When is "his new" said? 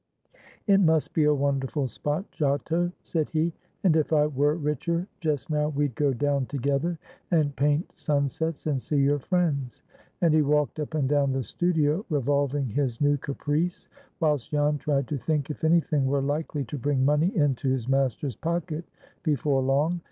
12.67-13.17